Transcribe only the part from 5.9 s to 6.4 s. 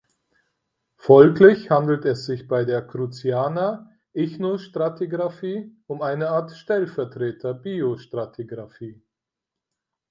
eine